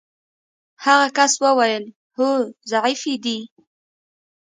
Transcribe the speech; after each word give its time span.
هغه 0.85 1.07
کس 1.17 1.33
وویل: 1.45 1.83
هو 2.17 2.29
ضعیفې 2.71 3.15
دي. 3.23 3.39